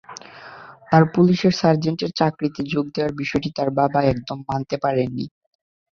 তাঁর 0.89 1.03
পুলিশের 1.13 1.53
সার্জেন্টের 1.53 2.11
চাকরিতে 2.19 2.61
যোগ 2.73 2.85
দেওয়ার 2.95 3.13
বিষয়টি 3.21 3.49
তাঁর 3.51 3.69
বাবা 3.79 3.99
একদম 4.11 4.37
মানতে 4.49 4.75
পারেননি। 4.83 5.25